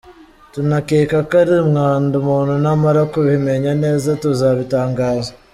Tunakeka 0.51 1.17
ko 1.27 1.33
ari 1.41 1.53
umwanda, 1.63 2.11
umuntu 2.21 2.53
namara 2.63 3.01
kubimenya 3.13 3.71
neza 3.83 4.07
tuzabitangaza“. 4.21 5.31